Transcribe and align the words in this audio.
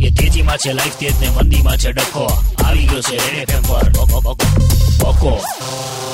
એ 0.00 0.10
તેજીમાં 0.10 0.58
છે 0.58 0.72
લાઈફ 0.72 0.96
તેજ 1.00 1.14
ને 1.20 1.28
મંદીમાં 1.30 1.76
છે 1.76 1.90
ડખો. 1.92 2.24
આવી 2.66 2.86
ગયો 2.86 3.02
છે 3.08 3.16
રેડ 3.16 3.50
એફએમ 3.50 3.62
પર. 3.62 3.86
બકો 3.96 4.20
બકો 4.20 4.34
બકો 5.02 5.32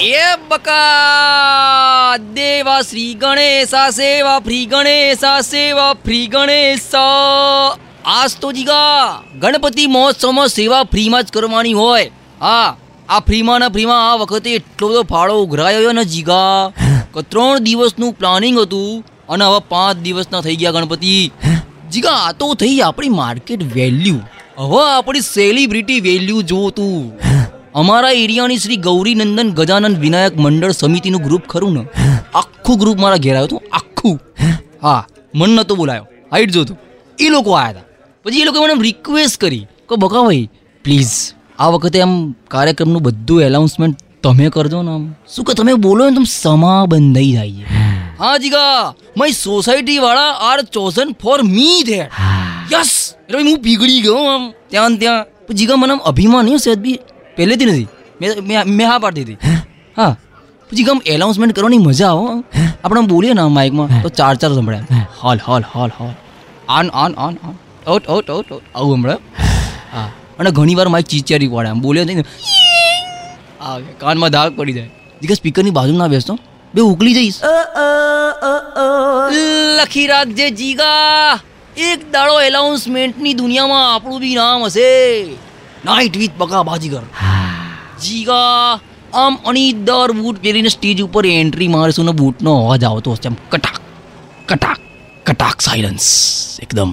એ 0.00 0.24
બકા 0.48 2.16
દેવા 2.34 2.82
શ્રી 2.82 3.14
ગણેશા 3.14 3.90
સેવા 3.90 4.38
ફ્રી 4.40 4.66
ગણેશા 4.66 5.40
સેવા 5.40 5.92
ફ્રી 6.04 6.26
ગણેશા. 6.26 7.77
આજ 8.07 8.36
તો 8.41 8.52
જીગા 8.52 9.22
ગણપતિ 9.40 9.86
મહોત્સવમાં 9.86 10.48
સેવા 10.48 10.84
ફ્રીમાં 10.84 11.24
જ 11.24 11.36
કરવાની 11.38 11.72
હોય. 11.72 12.11
હા 12.40 12.77
આ 13.08 13.20
ફ્રીમાં 13.20 13.61
ને 13.61 13.68
ફ્રીમાં 13.68 14.02
આ 14.11 14.16
વખતે 14.16 14.54
એટલો 14.54 14.88
બધો 14.88 15.02
ફાળો 15.02 15.43
ઉઘરાયો 15.43 15.93
ને 15.93 16.04
જીગા. 16.04 16.72
કે 17.14 17.20
ત્રણ 17.30 17.58
દિવસનું 17.58 18.12
પ્લાનિંગ 18.12 18.58
હતું 18.58 19.04
અને 19.29 19.45
હવે 19.45 19.61
પાંચ 19.68 19.96
દિવસના 20.08 20.40
થઈ 20.40 20.56
ગયા 20.56 20.70
ગણપતિ. 20.70 21.14
જીગા, 21.93 22.11
આ 22.11 22.32
તો 22.32 22.55
થઈ 22.55 22.80
આપણી 22.80 23.09
માર્કેટ 23.09 23.62
વેલ્યુ 23.74 24.19
હવે 24.59 24.83
આપણી 24.97 25.20
સેલિબ્રિટી 25.20 26.01
વેલ્યુ 26.01 26.43
જોતું 26.43 27.12
અમારા 27.74 28.10
એરિયાની 28.10 28.59
શ્રી 28.59 28.77
ગૌરીનંદન 28.77 29.51
ગજાનંદ 29.51 29.98
વિનાયક 29.98 30.37
મંડળ 30.37 30.73
સમિતિનું 30.73 31.23
ગ્રુપ 31.23 31.45
ખરું 31.46 31.74
ને? 31.74 31.83
આખું 32.34 32.79
ગ્રુપ 32.79 32.98
મારા 32.98 33.16
ઘેર 33.16 33.37
આવ્યું 33.37 33.46
હતું, 33.46 33.62
આખું. 33.73 34.20
હા, 34.83 35.07
મન 35.34 35.51
નતો 35.51 35.74
બોલાયો. 35.74 36.07
હાઈટ 36.33 36.51
જોતું. 36.51 36.77
એ 37.19 37.29
લોકો 37.29 37.51
આવ્યા 37.52 37.70
હતા 37.70 38.23
પછી 38.24 38.41
એ 38.41 38.45
લોકોએ 38.45 38.65
મને 38.65 38.82
રિક્વેસ્ટ 38.82 39.41
કરી 39.41 39.65
કે 39.88 39.96
બકાભાઈ 39.96 40.51
પ્લીઝ 40.84 41.16
આ 41.59 41.66
વખતે 41.66 42.02
આમ 42.02 42.15
કાર્યક્રમનું 42.48 43.02
બધું 43.02 43.43
એનાઉન્સમેન્ટ 43.43 43.96
તમે 44.23 44.48
કરજો 44.48 44.82
ને 44.82 44.91
આમ. 44.91 45.05
શું 45.34 45.45
કે, 45.45 45.55
તમે 45.55 45.74
બોલો 45.74 46.10
ને 46.10 46.16
તમે 46.16 46.24
સમા 46.24 46.87
બંધાઈ 46.87 47.32
જાય 47.32 47.76
હા 48.19 48.37
જીગા 48.38 48.95
માય 49.16 49.37
સોસાયટી 49.37 49.98
વાળા 49.98 50.30
are 50.43 50.59
chosen 50.74 51.11
for 51.23 51.38
me 51.48 51.80
there 51.83 52.05
yes 52.73 52.93
એટલે 53.20 53.43
હું 53.43 53.59
પીગળી 53.61 54.01
ગયો 54.01 54.23
આમ 54.27 54.47
ત્યાં 54.70 54.97
ત્યાં 54.97 55.59
જીગા 55.59 55.77
મને 55.77 55.96
આમ 55.96 56.02
અભિમાન 56.04 56.49
નહીં 56.49 56.63
સેદ 56.63 56.80
બી 56.80 56.96
પહેલેથી 57.37 57.68
નથી 57.68 57.88
મેં 58.43 58.73
મેં 58.73 58.87
હા 58.87 58.99
પાડતી 58.99 59.27
હતી 59.27 59.57
હા 59.96 60.13
પછી 60.71 60.87
ગમ 60.88 61.02
એનાઉન્સમેન્ટ 61.07 61.57
કરવાની 61.57 61.82
મજા 61.82 62.10
આવો 62.10 62.27
આપણે 62.30 63.01
આમ 63.02 63.07
બોલીએ 63.07 63.35
ને 63.35 63.46
માઇકમાં 63.51 63.95
તો 64.00 64.15
ચાર 64.15 64.33
ચાર 64.37 64.53
સંભળાય 64.53 65.05
હોલ 65.21 65.44
હોલ 65.47 65.71
હોલ 65.75 65.94
હોલ 65.99 66.12
આન 66.71 66.93
આન 66.97 67.21
આન 67.21 67.41
આન 67.43 67.55
ઓટ 67.88 68.10
ઓટ 68.10 68.31
ઓટ 68.31 68.53
આવું 68.55 68.94
હમણાં 68.94 69.21
હા 69.93 70.09
અને 70.38 70.50
ઘણી 70.53 70.77
વાર 70.77 70.91
માઇક 70.91 71.12
ચીચેરી 71.12 71.53
પડે 71.53 71.71
આમ 71.71 71.83
બોલ્યો 71.83 72.06
નહીં 72.06 72.21
ને 72.21 72.28
આ 73.62 73.78
કાનમાં 74.00 74.34
ધાક 74.34 74.59
પડી 74.59 74.77
જાય 74.78 74.91
જીગા 75.21 75.41
સ્પીકરની 75.41 75.75
બાજુ 75.75 75.97
ના 75.97 76.12
બેસતો 76.12 76.43
બે 76.77 76.82
ઉકલી 76.82 77.15
જઈશ. 77.15 77.37
લખી 79.78 80.06
રાખજે 80.06 80.49
જીગા. 80.50 81.38
એક 81.77 82.03
દાડો 82.12 82.34
એલાઉન્સમેન્ટની 82.41 83.34
દુનિયામાં 83.34 83.84
આપણું 83.94 84.21
બી 84.21 84.34
નામ 84.34 84.65
હશે. 84.65 84.91
નાઇટ 85.84 86.16
વિથ 86.16 86.37
બકા 86.38 86.62
બાજીગર 86.62 87.05
જીગા 88.03 88.81
આમ 89.15 89.38
અણીદાર 89.47 90.12
બૂટ 90.12 90.43
પહેરીને 90.43 90.69
સ્ટેજ 90.69 91.00
ઉપર 91.06 91.25
એન્ટ્રી 91.27 91.71
મારશું 91.77 92.06
ને 92.10 92.15
બૂટનો 92.21 92.55
અવાજ 92.60 92.84
આવતો 92.84 93.16
હશે. 93.16 93.28
આમ 93.28 93.41
કટાક 93.49 93.81
કટાક 94.49 94.81
કટાક 95.27 95.66
સાયલન્સ 95.69 96.06
એકદમ. 96.62 96.93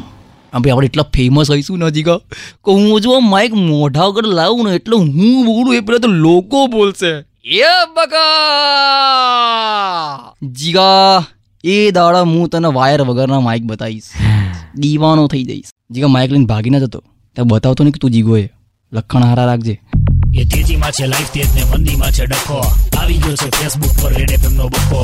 આમ 0.53 0.61
ભાઈ 0.61 0.71
આપણે 0.71 0.91
એટલા 0.93 1.07
ફેમસ 1.13 1.51
હઈશું 1.51 1.77
ને 1.79 1.91
જીગા. 1.91 2.17
કે 2.65 2.71
હું 2.71 3.01
જો 3.01 3.19
માઇક 3.19 3.53
મોઢા 3.67 4.07
આગળ 4.07 4.27
લાવું 4.39 4.63
ને 4.69 4.75
એટલે 4.75 4.95
હું 4.95 5.45
બોલું 5.45 5.75
એ 5.75 5.79
પહેલાં 5.79 6.01
તો 6.07 6.13
લોકો 6.25 6.65
બોલશે. 6.77 7.13
એ 7.45 7.61
બકા 7.95 9.23
જીગા 10.51 11.23
એ 11.63 11.73
દાડા 11.91 12.21
હું 12.23 12.45
તને 12.49 12.69
વાયર 12.69 13.01
વગરના 13.01 13.39
માઇક 13.41 13.63
બતાવીશ 13.63 14.07
દીવાનો 14.77 15.25
થઈ 15.27 15.43
જઈશ 15.43 15.73
જીગા 15.91 16.09
માઇક 16.09 16.31
લઈને 16.31 16.45
ભાગી 16.45 16.71
ના 16.71 16.79
જતો 16.79 17.01
ત્યાં 17.01 17.49
બતાવતો 17.49 17.81
નહીં 17.83 17.95
કે 17.97 17.99
તું 17.99 18.13
જીગો 18.15 18.37
એ 18.37 18.45
લખણ 18.91 19.23
હારા 19.23 19.45
રાખજે 19.45 19.75
એ 20.35 20.45
તેજીમાં 20.45 20.93
છે 20.93 21.05
લાઈફ 21.07 21.31
તેજ 21.31 21.49
ને 21.55 21.67
મંદીમાં 21.67 22.13
છે 22.13 22.23
ડખો 22.27 22.61
આવી 22.95 23.19
ગયો 23.19 23.35
છે 23.35 23.49
ફેસબુક 23.57 23.93
પર 23.97 24.11
રેડ 24.13 24.31
એફએમ 24.31 24.53
નો 24.53 24.65
બકો 24.69 25.01